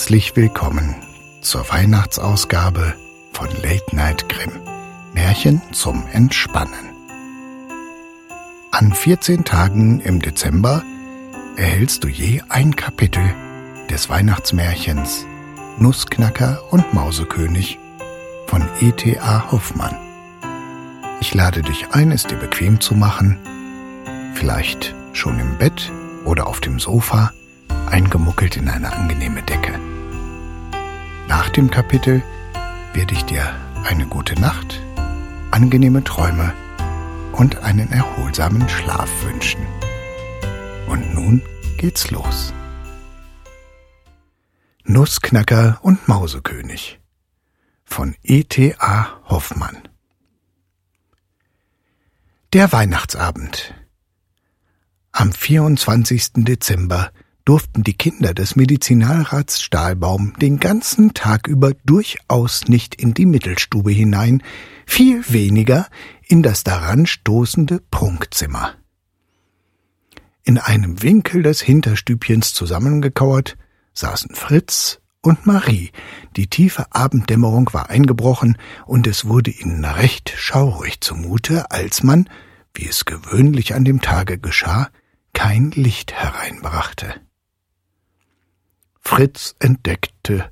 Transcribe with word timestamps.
Herzlich 0.00 0.34
willkommen 0.34 0.94
zur 1.42 1.68
Weihnachtsausgabe 1.68 2.94
von 3.34 3.48
Late 3.62 3.94
Night 3.94 4.30
Grimm. 4.30 4.52
Märchen 5.12 5.60
zum 5.72 6.06
Entspannen. 6.10 6.72
An 8.70 8.94
14 8.94 9.44
Tagen 9.44 10.00
im 10.00 10.22
Dezember 10.22 10.82
erhältst 11.56 12.02
du 12.02 12.08
je 12.08 12.40
ein 12.48 12.76
Kapitel 12.76 13.22
des 13.90 14.08
Weihnachtsmärchens 14.08 15.26
Nussknacker 15.78 16.62
und 16.70 16.94
Mausekönig 16.94 17.78
von 18.46 18.66
E.T.A. 18.80 19.52
Hoffmann. 19.52 19.96
Ich 21.20 21.34
lade 21.34 21.60
dich 21.60 21.88
ein, 21.90 22.10
es 22.10 22.22
dir 22.22 22.38
bequem 22.38 22.80
zu 22.80 22.94
machen, 22.94 23.36
vielleicht 24.32 24.94
schon 25.12 25.38
im 25.38 25.58
Bett 25.58 25.92
oder 26.24 26.46
auf 26.46 26.60
dem 26.60 26.80
Sofa 26.80 27.34
eingemuckelt 27.90 28.56
in 28.56 28.70
eine 28.70 28.94
angenehme 28.94 29.42
Decke. 29.42 29.78
Nach 31.30 31.48
dem 31.48 31.70
Kapitel 31.70 32.24
werde 32.92 33.14
ich 33.14 33.24
dir 33.24 33.54
eine 33.84 34.04
gute 34.08 34.34
Nacht, 34.40 34.82
angenehme 35.52 36.02
Träume 36.02 36.52
und 37.30 37.58
einen 37.58 37.92
erholsamen 37.92 38.68
Schlaf 38.68 39.08
wünschen. 39.22 39.64
Und 40.88 41.14
nun 41.14 41.40
geht's 41.76 42.10
los. 42.10 42.52
Nussknacker 44.82 45.78
und 45.82 46.08
Mausekönig 46.08 46.98
von 47.84 48.16
E.T.A. 48.24 49.20
Hoffmann 49.28 49.88
Der 52.52 52.72
Weihnachtsabend 52.72 53.72
Am 55.12 55.30
24. 55.32 56.30
Dezember 56.38 57.12
durften 57.50 57.82
die 57.82 57.94
Kinder 57.94 58.32
des 58.32 58.54
Medizinalrats 58.54 59.60
Stahlbaum 59.60 60.34
den 60.40 60.60
ganzen 60.60 61.14
Tag 61.14 61.48
über 61.48 61.72
durchaus 61.84 62.68
nicht 62.68 62.94
in 62.94 63.12
die 63.12 63.26
Mittelstube 63.26 63.90
hinein, 63.90 64.40
viel 64.86 65.24
weniger 65.32 65.88
in 66.28 66.44
das 66.44 66.62
daran 66.62 67.06
stoßende 67.06 67.82
Prunkzimmer. 67.90 68.74
In 70.44 70.58
einem 70.58 71.02
Winkel 71.02 71.42
des 71.42 71.60
Hinterstübchens 71.60 72.54
zusammengekauert 72.54 73.56
saßen 73.94 74.36
Fritz 74.36 75.00
und 75.20 75.44
Marie. 75.44 75.90
Die 76.36 76.46
tiefe 76.46 76.86
Abenddämmerung 76.92 77.70
war 77.72 77.90
eingebrochen, 77.90 78.58
und 78.86 79.08
es 79.08 79.24
wurde 79.24 79.50
ihnen 79.50 79.84
recht 79.84 80.32
schaurig 80.36 81.00
zumute, 81.00 81.72
als 81.72 82.04
man, 82.04 82.30
wie 82.74 82.86
es 82.86 83.06
gewöhnlich 83.06 83.74
an 83.74 83.84
dem 83.84 84.00
Tage 84.00 84.38
geschah, 84.38 84.88
kein 85.32 85.72
Licht 85.72 86.12
hereinbrachte. 86.12 87.20
Fritz 89.00 89.54
entdeckte, 89.58 90.50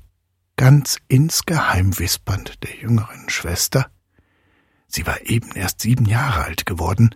ganz 0.55 0.99
insgeheim 1.07 1.97
wispernd 1.97 2.63
der 2.63 2.75
jüngeren 2.75 3.29
Schwester, 3.29 3.89
sie 4.87 5.07
war 5.07 5.21
eben 5.25 5.51
erst 5.53 5.81
sieben 5.81 6.05
Jahre 6.05 6.43
alt 6.43 6.65
geworden, 6.65 7.15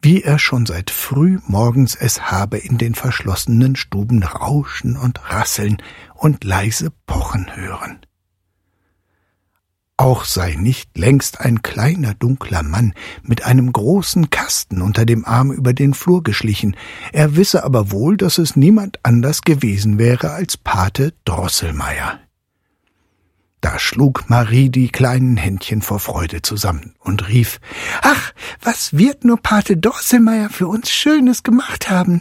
wie 0.00 0.22
er 0.22 0.38
schon 0.38 0.66
seit 0.66 0.90
früh 0.90 1.38
morgens 1.46 1.94
es 1.94 2.30
habe 2.30 2.58
in 2.58 2.78
den 2.78 2.94
verschlossenen 2.94 3.76
Stuben 3.76 4.22
rauschen 4.22 4.96
und 4.96 5.30
rasseln 5.30 5.82
und 6.14 6.44
leise 6.44 6.90
pochen 7.06 7.56
hören 7.56 8.04
auch 9.96 10.24
sei 10.24 10.56
nicht 10.56 10.98
längst 10.98 11.40
ein 11.40 11.62
kleiner 11.62 12.14
dunkler 12.14 12.62
Mann 12.62 12.94
mit 13.22 13.44
einem 13.44 13.72
großen 13.72 14.30
Kasten 14.30 14.82
unter 14.82 15.06
dem 15.06 15.24
Arm 15.24 15.52
über 15.52 15.72
den 15.72 15.94
Flur 15.94 16.22
geschlichen, 16.22 16.76
er 17.12 17.36
wisse 17.36 17.62
aber 17.62 17.92
wohl, 17.92 18.16
dass 18.16 18.38
es 18.38 18.56
niemand 18.56 18.98
anders 19.04 19.42
gewesen 19.42 19.98
wäre 19.98 20.30
als 20.32 20.56
Pate 20.56 21.14
Drosselmeier. 21.24 22.18
Da 23.60 23.78
schlug 23.78 24.28
Marie 24.28 24.68
die 24.68 24.90
kleinen 24.90 25.38
Händchen 25.38 25.80
vor 25.80 25.98
Freude 25.98 26.42
zusammen 26.42 26.94
und 26.98 27.28
rief 27.28 27.60
Ach, 28.02 28.32
was 28.60 28.98
wird 28.98 29.24
nur 29.24 29.38
Pate 29.38 29.76
Drosselmeier 29.76 30.50
für 30.50 30.66
uns 30.66 30.90
Schönes 30.90 31.44
gemacht 31.44 31.88
haben? 31.88 32.20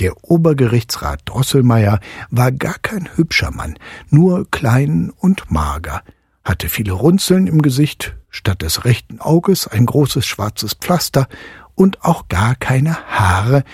Der 0.00 0.24
Obergerichtsrat 0.24 1.22
Drosselmeier 1.26 2.00
war 2.30 2.52
gar 2.52 2.78
kein 2.80 3.08
hübscher 3.16 3.50
Mann, 3.50 3.78
nur 4.10 4.50
klein 4.50 5.12
und 5.18 5.50
mager, 5.50 6.02
hatte 6.44 6.68
viele 6.68 6.92
Runzeln 6.92 7.46
im 7.46 7.62
Gesicht, 7.62 8.16
statt 8.30 8.62
des 8.62 8.84
rechten 8.84 9.20
Auges 9.20 9.66
ein 9.68 9.86
großes 9.86 10.26
schwarzes 10.26 10.74
Pflaster 10.74 11.28
und 11.74 12.04
auch 12.04 12.28
gar 12.28 12.54
keine 12.54 12.96
Haare, 13.06 13.64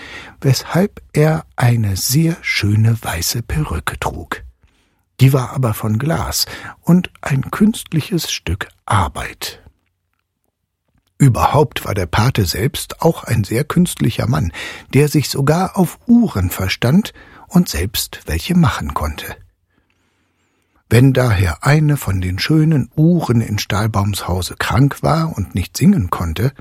weshalb 0.41 1.01
er 1.13 1.45
eine 1.55 1.95
sehr 1.95 2.37
schöne 2.41 2.97
weiße 3.01 3.41
Perücke 3.43 3.99
trug. 3.99 4.43
Die 5.19 5.33
war 5.33 5.51
aber 5.51 5.73
von 5.73 5.99
Glas 5.99 6.45
und 6.81 7.11
ein 7.21 7.51
künstliches 7.51 8.31
Stück 8.31 8.69
Arbeit. 8.85 9.61
Überhaupt 11.19 11.83
war 11.83 11.93
der 11.93 12.05
Pate 12.05 12.45
selbst 12.45 13.01
auch 13.01 13.25
ein 13.25 13.43
sehr 13.43 13.65
künstlicher 13.65 14.25
Mann, 14.25 14.53
der 14.93 15.09
sich 15.09 15.29
sogar 15.29 15.77
auf 15.77 15.99
Uhren 16.07 16.49
verstand 16.49 17.13
und 17.49 17.67
selbst 17.67 18.21
welche 18.25 18.55
machen 18.55 18.93
konnte. 18.93 19.35
Wenn 20.89 21.11
daher 21.11 21.65
eine 21.65 21.97
von 21.97 22.21
den 22.21 22.39
schönen 22.39 22.89
Uhren 22.95 23.41
in 23.41 23.59
Stahlbaums 23.59 24.29
Hause 24.29 24.55
krank 24.57 25.03
war 25.03 25.35
und 25.35 25.55
nicht 25.55 25.75
singen 25.75 26.09
konnte, 26.09 26.53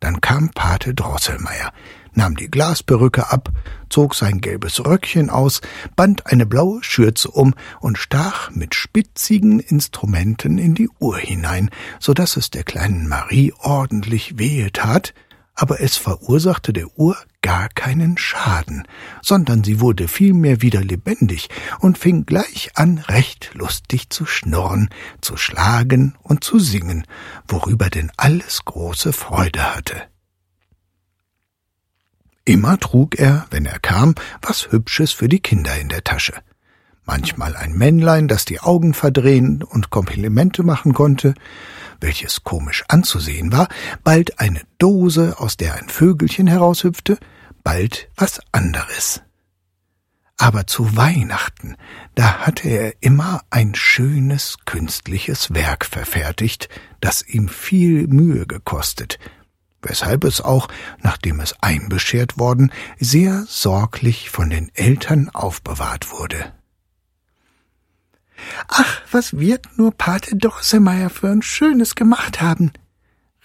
dann 0.00 0.20
kam 0.20 0.50
Pate 0.50 0.94
Drosselmeier, 0.94 1.72
nahm 2.14 2.36
die 2.36 2.50
Glasperücke 2.50 3.30
ab, 3.30 3.50
zog 3.88 4.14
sein 4.14 4.40
gelbes 4.40 4.84
Röckchen 4.84 5.30
aus, 5.30 5.60
band 5.96 6.26
eine 6.26 6.46
blaue 6.46 6.82
Schürze 6.82 7.30
um 7.30 7.54
und 7.80 7.98
stach 7.98 8.50
mit 8.50 8.74
spitzigen 8.74 9.60
Instrumenten 9.60 10.58
in 10.58 10.74
die 10.74 10.90
Uhr 10.98 11.18
hinein, 11.18 11.70
so 12.00 12.14
dass 12.14 12.36
es 12.36 12.50
der 12.50 12.64
kleinen 12.64 13.08
Marie 13.08 13.52
ordentlich 13.58 14.38
wehe 14.38 14.72
tat, 14.72 15.14
aber 15.54 15.80
es 15.80 15.96
verursachte 15.96 16.72
der 16.72 16.98
Uhr 16.98 17.16
gar 17.42 17.68
keinen 17.68 18.18
Schaden, 18.18 18.86
sondern 19.22 19.62
sie 19.64 19.80
wurde 19.80 20.08
vielmehr 20.08 20.60
wieder 20.62 20.82
lebendig 20.82 21.48
und 21.78 21.98
fing 21.98 22.26
gleich 22.26 22.70
an, 22.74 22.98
recht 22.98 23.50
lustig 23.54 24.10
zu 24.10 24.26
schnurren, 24.26 24.90
zu 25.20 25.36
schlagen 25.36 26.16
und 26.22 26.42
zu 26.42 26.58
singen, 26.58 27.04
worüber 27.46 27.90
denn 27.90 28.10
alles 28.16 28.64
große 28.64 29.12
Freude 29.12 29.74
hatte. 29.74 30.02
Immer 32.44 32.78
trug 32.80 33.18
er, 33.18 33.46
wenn 33.50 33.66
er 33.66 33.78
kam, 33.78 34.14
was 34.40 34.72
Hübsches 34.72 35.12
für 35.12 35.28
die 35.28 35.40
Kinder 35.40 35.78
in 35.78 35.88
der 35.88 36.02
Tasche. 36.02 36.32
Manchmal 37.04 37.56
ein 37.56 37.72
Männlein, 37.72 38.26
das 38.26 38.44
die 38.44 38.60
Augen 38.60 38.94
verdrehen 38.94 39.62
und 39.62 39.90
Komplimente 39.90 40.62
machen 40.62 40.92
konnte, 40.92 41.34
welches 42.00 42.44
komisch 42.44 42.84
anzusehen 42.88 43.52
war, 43.52 43.68
bald 44.04 44.40
eine 44.40 44.62
Dose, 44.78 45.36
aus 45.38 45.56
der 45.56 45.74
ein 45.74 45.88
Vögelchen 45.88 46.46
heraushüpfte, 46.46 47.18
bald 47.64 48.08
was 48.16 48.40
anderes. 48.52 49.22
Aber 50.36 50.68
zu 50.68 50.96
Weihnachten, 50.96 51.76
da 52.14 52.46
hatte 52.46 52.68
er 52.68 52.94
immer 53.00 53.42
ein 53.50 53.74
schönes 53.74 54.58
künstliches 54.64 55.52
Werk 55.52 55.84
verfertigt, 55.84 56.68
das 57.00 57.22
ihm 57.26 57.48
viel 57.48 58.06
Mühe 58.06 58.46
gekostet, 58.46 59.18
weshalb 59.82 60.22
es 60.22 60.40
auch, 60.40 60.68
nachdem 61.02 61.40
es 61.40 61.60
einbeschert 61.60 62.38
worden, 62.38 62.72
sehr 63.00 63.44
sorglich 63.48 64.30
von 64.30 64.48
den 64.48 64.70
Eltern 64.74 65.28
aufbewahrt 65.28 66.12
wurde. 66.12 66.52
Ach, 68.68 69.00
was 69.10 69.38
wird 69.38 69.66
nur 69.76 69.92
Pate 69.92 70.36
Drosselmeier 70.36 71.10
für 71.10 71.28
ein 71.28 71.42
Schönes 71.42 71.94
gemacht 71.94 72.40
haben, 72.40 72.72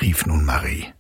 rief 0.01 0.25
nun 0.25 0.45
Marie. 0.45 0.93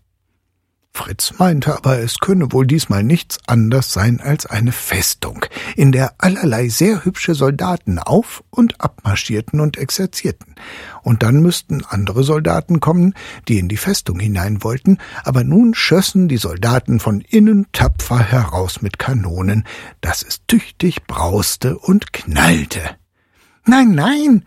Fritz 0.95 1.33
meinte 1.39 1.75
aber, 1.75 1.97
es 1.99 2.19
könne 2.19 2.51
wohl 2.51 2.67
diesmal 2.67 3.03
nichts 3.03 3.39
anders 3.47 3.91
sein 3.91 4.21
als 4.21 4.45
eine 4.45 4.71
Festung, 4.71 5.43
in 5.75 5.91
der 5.91 6.13
allerlei 6.19 6.69
sehr 6.69 7.03
hübsche 7.03 7.33
Soldaten 7.33 7.97
auf 7.97 8.43
und 8.51 8.79
abmarschierten 8.79 9.59
und 9.59 9.77
exerzierten, 9.77 10.53
und 11.01 11.23
dann 11.23 11.41
müssten 11.41 11.83
andere 11.83 12.23
Soldaten 12.23 12.79
kommen, 12.79 13.15
die 13.47 13.57
in 13.57 13.69
die 13.69 13.77
Festung 13.77 14.19
hinein 14.19 14.63
wollten, 14.63 14.99
aber 15.23 15.43
nun 15.43 15.73
schössen 15.73 16.27
die 16.27 16.37
Soldaten 16.37 16.99
von 16.99 17.21
innen 17.21 17.65
tapfer 17.71 18.19
heraus 18.19 18.83
mit 18.83 18.99
Kanonen, 18.99 19.65
dass 19.99 20.21
es 20.21 20.45
tüchtig 20.45 21.07
brauste 21.07 21.75
und 21.79 22.13
knallte. 22.13 22.81
Nein, 23.65 23.91
nein, 23.91 24.45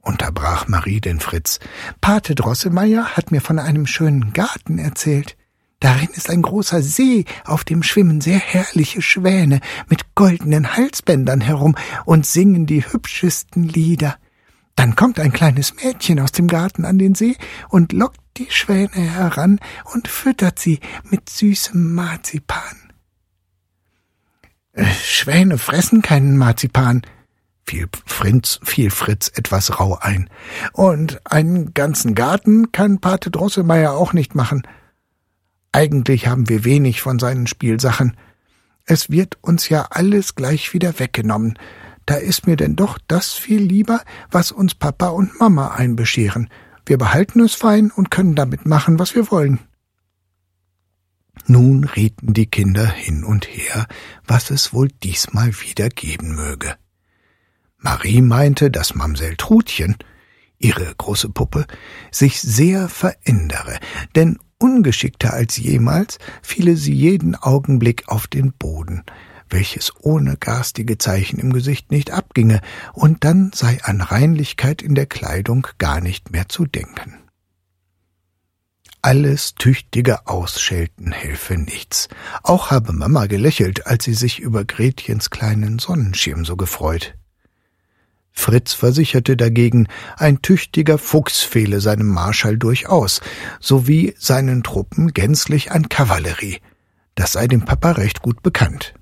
unterbrach 0.00 0.66
Marie 0.66 1.00
den 1.00 1.20
Fritz. 1.20 1.60
Pate 2.00 2.34
Drosselmeier 2.34 3.16
hat 3.16 3.30
mir 3.30 3.40
von 3.40 3.58
einem 3.58 3.86
schönen 3.86 4.32
Garten 4.32 4.78
erzählt. 4.78 5.36
Darin 5.78 6.08
ist 6.14 6.30
ein 6.30 6.42
großer 6.42 6.82
See, 6.82 7.26
auf 7.44 7.62
dem 7.62 7.82
schwimmen 7.82 8.20
sehr 8.20 8.38
herrliche 8.38 9.02
Schwäne 9.02 9.60
mit 9.88 10.14
goldenen 10.14 10.76
Halsbändern 10.76 11.40
herum 11.40 11.76
und 12.06 12.26
singen 12.26 12.66
die 12.66 12.84
hübschesten 12.84 13.62
Lieder. 13.62 14.16
Dann 14.74 14.96
kommt 14.96 15.20
ein 15.20 15.32
kleines 15.32 15.74
Mädchen 15.76 16.18
aus 16.18 16.32
dem 16.32 16.48
Garten 16.48 16.84
an 16.84 16.98
den 16.98 17.14
See 17.14 17.36
und 17.68 17.92
lockt 17.92 18.20
die 18.36 18.50
Schwäne 18.50 18.90
heran 18.90 19.60
und 19.92 20.08
füttert 20.08 20.58
sie 20.58 20.80
mit 21.04 21.30
süßem 21.30 21.94
Marzipan. 21.94 22.92
Äh, 24.72 24.86
Schwäne 24.86 25.56
fressen 25.56 26.02
keinen 26.02 26.36
Marzipan, 26.36 27.02
fiel 27.66 27.88
Fritz, 28.06 28.60
fiel 28.62 28.90
Fritz 28.90 29.30
etwas 29.34 29.80
rau 29.80 29.98
ein. 30.00 30.30
Und 30.72 31.20
einen 31.24 31.74
ganzen 31.74 32.14
Garten 32.14 32.72
kann 32.72 33.00
Pate 33.00 33.30
Drosselmeier 33.30 33.92
auch 33.92 34.12
nicht 34.12 34.34
machen. 34.34 34.62
Eigentlich 35.72 36.26
haben 36.26 36.48
wir 36.48 36.64
wenig 36.64 37.02
von 37.02 37.18
seinen 37.18 37.46
Spielsachen. 37.46 38.16
Es 38.84 39.10
wird 39.10 39.36
uns 39.42 39.68
ja 39.68 39.88
alles 39.90 40.36
gleich 40.36 40.72
wieder 40.72 40.98
weggenommen. 40.98 41.58
Da 42.06 42.14
ist 42.14 42.46
mir 42.46 42.56
denn 42.56 42.76
doch 42.76 42.98
das 43.08 43.32
viel 43.32 43.60
lieber, 43.60 44.02
was 44.30 44.52
uns 44.52 44.76
Papa 44.76 45.08
und 45.08 45.40
Mama 45.40 45.74
einbescheren. 45.74 46.48
Wir 46.86 46.98
behalten 46.98 47.40
es 47.40 47.54
fein 47.54 47.90
und 47.90 48.12
können 48.12 48.36
damit 48.36 48.64
machen, 48.64 49.00
was 49.00 49.16
wir 49.16 49.30
wollen. 49.32 49.58
Nun 51.48 51.84
rieten 51.84 52.32
die 52.32 52.46
Kinder 52.46 52.86
hin 52.86 53.24
und 53.24 53.46
her, 53.46 53.86
was 54.24 54.50
es 54.50 54.72
wohl 54.72 54.88
diesmal 54.88 55.52
wieder 55.60 55.88
geben 55.88 56.34
möge. 56.34 56.76
Marie 57.86 58.20
meinte, 58.20 58.72
dass 58.72 58.96
Mamsell 58.96 59.36
Trutchen, 59.36 59.96
ihre 60.58 60.92
große 60.96 61.28
Puppe, 61.28 61.68
sich 62.10 62.40
sehr 62.40 62.88
verändere, 62.88 63.78
denn 64.16 64.40
ungeschickter 64.58 65.32
als 65.32 65.56
jemals 65.56 66.18
fiele 66.42 66.76
sie 66.76 66.92
jeden 66.92 67.36
Augenblick 67.36 68.08
auf 68.08 68.26
den 68.26 68.52
Boden, 68.52 69.04
welches 69.48 69.92
ohne 70.00 70.36
garstige 70.36 70.98
Zeichen 70.98 71.38
im 71.38 71.52
Gesicht 71.52 71.92
nicht 71.92 72.10
abginge, 72.10 72.60
und 72.92 73.22
dann 73.22 73.52
sei 73.54 73.78
an 73.84 74.00
Reinlichkeit 74.00 74.82
in 74.82 74.96
der 74.96 75.06
Kleidung 75.06 75.68
gar 75.78 76.00
nicht 76.00 76.32
mehr 76.32 76.48
zu 76.48 76.66
denken. 76.66 77.20
Alles 79.00 79.54
tüchtige 79.54 80.26
Ausschelten 80.26 81.12
helfe 81.12 81.56
nichts. 81.56 82.08
Auch 82.42 82.72
habe 82.72 82.92
Mama 82.92 83.26
gelächelt, 83.26 83.86
als 83.86 84.02
sie 84.02 84.14
sich 84.14 84.40
über 84.40 84.64
Gretchens 84.64 85.30
kleinen 85.30 85.78
Sonnenschirm 85.78 86.44
so 86.44 86.56
gefreut. 86.56 87.14
Fritz 88.36 88.74
versicherte 88.74 89.36
dagegen, 89.36 89.88
ein 90.16 90.42
tüchtiger 90.42 90.98
Fuchs 90.98 91.40
fehle 91.40 91.80
seinem 91.80 92.06
Marschall 92.06 92.58
durchaus, 92.58 93.20
sowie 93.58 94.14
seinen 94.18 94.62
Truppen 94.62 95.12
gänzlich 95.14 95.72
an 95.72 95.88
Kavallerie. 95.88 96.60
Das 97.14 97.32
sei 97.32 97.48
dem 97.48 97.64
Papa 97.64 97.92
recht 97.92 98.22
gut 98.22 98.42
bekannt. 98.42 98.94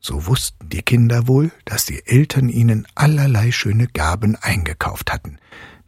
So 0.00 0.26
wussten 0.26 0.68
die 0.68 0.82
Kinder 0.82 1.26
wohl, 1.26 1.50
dass 1.64 1.84
die 1.84 2.06
Eltern 2.06 2.48
ihnen 2.48 2.86
allerlei 2.94 3.50
schöne 3.50 3.88
Gaben 3.88 4.36
eingekauft 4.36 5.12
hatten, 5.12 5.38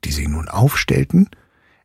die 0.05 0.11
sie 0.11 0.27
nun 0.27 0.49
aufstellten 0.49 1.31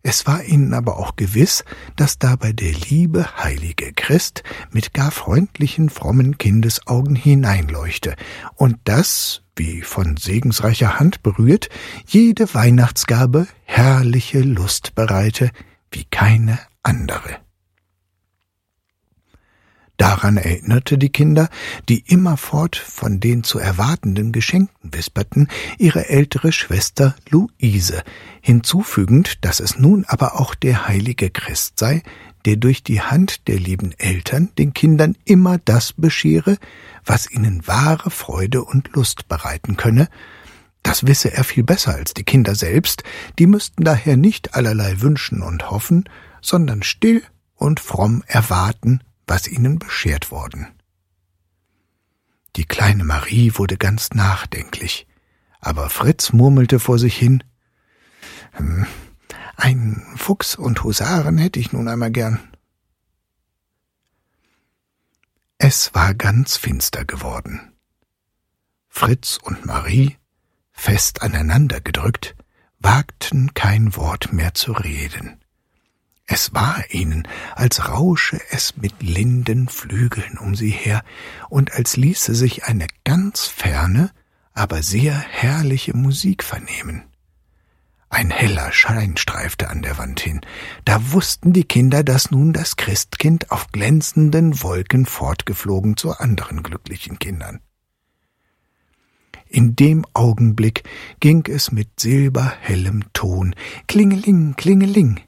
es 0.04 0.28
war 0.28 0.44
ihnen 0.44 0.74
aber 0.74 0.98
auch 0.98 1.16
gewiss, 1.16 1.64
dass 1.96 2.20
dabei 2.20 2.52
der 2.52 2.74
liebe 2.74 3.38
heilige 3.38 3.94
Christ 3.94 4.44
mit 4.70 4.94
gar 4.94 5.12
freundlichen, 5.12 5.90
frommen 5.90 6.38
Kindesaugen 6.38 7.16
hineinleuchte 7.16 8.16
und 8.56 8.78
dass, 8.84 9.44
wie 9.56 9.82
von 9.82 10.18
segensreicher 10.18 11.00
Hand 11.00 11.24
berührt, 11.24 11.70
jede 12.06 12.54
Weihnachtsgabe 12.54 13.48
herrliche 13.64 14.42
Lust 14.42 14.94
bereite 14.94 15.52
wie 15.90 16.04
keine 16.04 16.60
andere. 16.84 17.43
Daran 19.98 20.38
erinnerte 20.38 20.98
die 20.98 21.12
Kinder, 21.12 21.50
die 21.88 22.00
immerfort 22.00 22.75
von 22.75 23.19
den 23.19 23.44
zu 23.44 23.60
erwartenden 23.60 24.31
Geschenken 24.31 24.92
wisperten, 24.92 25.48
ihre 25.78 26.10
ältere 26.10 26.51
Schwester 26.51 27.16
Luise, 27.30 28.04
hinzufügend, 28.42 29.45
dass 29.45 29.60
es 29.60 29.78
nun 29.78 30.04
aber 30.06 30.40
auch 30.40 30.56
der 30.56 30.88
heilige 30.88 31.30
Christ 31.30 31.78
sei, 31.78 32.01
der 32.45 32.57
durch 32.57 32.84
die 32.84 33.01
Hand 33.01 33.48
der 33.48 33.60
lieben 33.60 33.94
Eltern 33.98 34.50
den 34.57 34.74
Kindern 34.74 35.16
immer 35.25 35.60
das 35.60 35.94
beschere, 35.94 36.57
was 37.06 37.30
ihnen 37.30 37.66
wahre 37.68 38.10
Freude 38.10 38.63
und 38.63 38.89
Lust 38.94 39.28
bereiten 39.28 39.78
könne, 39.78 40.10
das 40.81 41.07
wisse 41.07 41.31
er 41.31 41.46
viel 41.46 41.63
besser 41.63 41.94
als 41.94 42.13
die 42.13 42.25
Kinder 42.25 42.56
selbst, 42.56 43.04
die 43.39 43.48
müssten 43.48 43.86
daher 43.86 44.18
nicht 44.18 44.56
allerlei 44.56 45.00
wünschen 45.00 45.42
und 45.42 45.72
hoffen, 45.72 46.10
sondern 46.42 46.84
still 46.84 47.24
und 47.56 47.80
fromm 47.80 48.24
erwarten 48.28 49.00
was 49.28 49.48
ihnen 49.48 49.80
beschert 49.80 50.31
worden. 50.31 50.68
Die 52.56 52.66
kleine 52.66 53.04
Marie 53.04 53.54
wurde 53.56 53.78
ganz 53.78 54.12
nachdenklich, 54.12 55.08
aber 55.60 55.90
Fritz 55.90 56.34
murmelte 56.34 56.80
vor 56.80 57.00
sich 57.00 57.18
hin 57.18 57.44
hm, 58.52 58.86
Ein 59.56 60.06
Fuchs 60.16 60.56
und 60.56 60.84
Husaren 60.84 61.38
hätte 61.38 61.60
ich 61.60 61.72
nun 61.72 61.88
einmal 61.88 62.12
gern. 62.12 62.40
Es 65.58 65.96
war 65.96 66.14
ganz 66.14 66.58
finster 66.58 67.06
geworden. 67.06 67.74
Fritz 68.90 69.40
und 69.42 69.66
Marie, 69.66 70.18
fest 70.72 71.22
aneinander 71.22 71.81
gedrückt, 71.81 72.36
wagten 72.80 73.54
kein 73.54 73.96
Wort 73.96 74.34
mehr 74.34 74.54
zu 74.54 74.74
reden. 74.74 75.43
Es 76.25 76.54
war 76.54 76.84
ihnen, 76.90 77.28
als 77.54 77.90
rausche 77.90 78.40
es 78.52 78.78
mit 78.78 79.04
linden 79.04 79.68
Flügeln 79.68 80.38
um 80.38 80.56
sie 80.56 80.70
her 80.70 81.04
und 81.50 81.74
als 81.74 81.98
ließe 81.98 82.34
sich 82.34 82.64
eine 82.64 82.88
ganz 83.04 83.46
ferne, 83.46 84.12
aber 84.54 84.84
sehr 84.84 85.14
herrliche 85.18 85.96
Musik 85.96 86.44
vernehmen. 86.44 87.04
Ein 88.10 88.30
heller 88.30 88.72
Schein 88.72 89.18
streifte 89.18 89.70
an 89.70 89.81
der 89.81 89.98
Wand 89.98 90.20
hin. 90.20 90.42
Da 90.86 91.12
wussten 91.14 91.52
die 91.52 91.64
Kinder, 91.64 92.04
dass 92.04 92.30
nun 92.30 92.54
das 92.54 92.75
Christkind 92.75 93.50
auf 93.50 93.72
glänzenden 93.72 94.62
Wolken 94.62 95.08
fortgeflogen 95.08 95.98
zu 95.98 96.16
anderen 96.16 96.62
glücklichen 96.62 97.18
Kindern. 97.18 97.60
In 99.48 99.75
dem 99.75 100.06
Augenblick 100.14 100.84
ging 101.20 101.46
es 101.48 101.72
mit 101.72 102.00
silberhellem 102.00 103.03
Ton 103.13 103.56
Klingeling, 103.88 104.56
Klingeling 104.58 105.20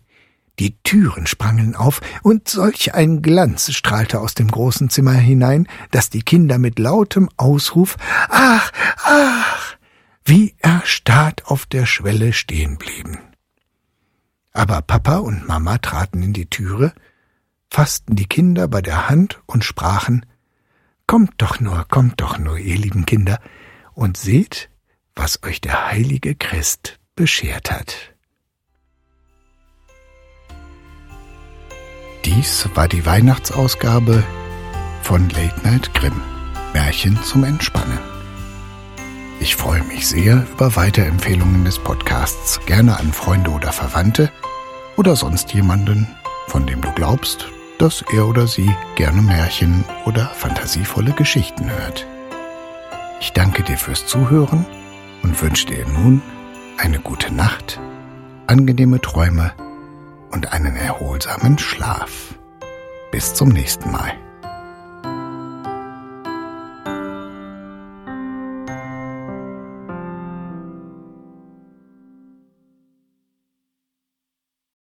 die 0.60 0.78
Türen 0.84 1.28
sprangen 1.28 1.76
auf, 1.76 2.02
und 2.24 2.48
solch 2.48 2.94
ein 2.94 3.22
Glanz 3.22 3.72
strahlte 3.74 4.20
aus 4.20 4.34
dem 4.34 4.50
großen 4.50 4.90
Zimmer 4.90 5.14
hinein, 5.14 5.68
dass 5.92 6.10
die 6.10 6.22
Kinder 6.22 6.58
mit 6.58 6.80
lautem 6.80 7.30
Ausruf 7.38 7.98
Ach, 8.30 8.72
ach, 9.04 9.76
wie 10.24 10.56
erstarrt 10.60 11.46
auf 11.46 11.66
der 11.66 11.86
Schwelle 11.86 12.34
stehen 12.34 12.78
blieben. 12.78 13.20
Aber 14.54 14.82
Papa 14.82 15.18
und 15.18 15.48
Mama 15.48 15.78
traten 15.78 16.24
in 16.24 16.34
die 16.34 16.50
Türe, 16.50 16.94
fassten 17.70 18.16
die 18.16 18.26
Kinder 18.26 18.68
bei 18.68 18.82
der 18.82 19.10
Hand 19.10 19.42
und 19.46 19.64
sprachen 19.64 20.26
Kommt 21.08 21.34
doch 21.38 21.60
nur, 21.60 21.86
kommt 21.88 22.22
doch 22.22 22.40
nur, 22.40 22.58
ihr 22.58 22.78
lieben 22.78 23.06
Kinder, 23.06 23.40
und 23.94 24.18
seht, 24.18 24.70
was 25.16 25.44
euch 25.44 25.62
der 25.62 25.92
heilige 25.92 26.34
Christ 26.36 27.00
beschert 27.16 27.70
hat. 27.70 28.15
Dies 32.36 32.68
war 32.74 32.90
die 32.90 33.06
Weihnachtsausgabe 33.06 34.22
von 35.04 35.30
Late 35.30 35.56
Night 35.64 35.94
Grimm. 35.94 36.22
Märchen 36.74 37.18
zum 37.24 37.46
Entspannen. 37.46 37.98
Ich 39.40 39.56
freue 39.56 39.82
mich 39.84 40.06
sehr 40.06 40.46
über 40.52 40.76
Weiterempfehlungen 40.76 41.64
des 41.64 41.80
Podcasts, 41.80 42.60
gerne 42.66 43.00
an 43.00 43.14
Freunde 43.14 43.52
oder 43.52 43.72
Verwandte 43.72 44.34
oder 44.98 45.16
sonst 45.16 45.54
jemanden, 45.54 46.10
von 46.48 46.68
dem 46.68 46.82
du 46.82 46.92
glaubst, 46.92 47.48
dass 47.78 48.04
er 48.12 48.28
oder 48.28 48.48
sie 48.48 48.70
gerne 48.98 49.22
Märchen 49.22 49.86
oder 50.04 50.26
fantasievolle 50.36 51.14
Geschichten 51.14 51.72
hört. 51.72 52.06
Ich 53.22 53.32
danke 53.32 53.64
dir 53.64 53.78
fürs 53.78 54.08
Zuhören 54.08 54.66
und 55.24 55.42
wünsche 55.42 55.68
dir 55.68 55.88
nun 55.88 56.22
eine 56.78 57.00
gute 57.00 57.34
Nacht, 57.34 57.80
angenehme 58.48 59.00
Träume 59.00 59.54
und 60.32 60.54
einen 60.54 60.76
erholsamen 60.76 61.58
Schlaf. 61.58 62.36
Bis 63.12 63.34
zum 63.34 63.50
nächsten 63.50 63.92
Mal. 63.92 64.25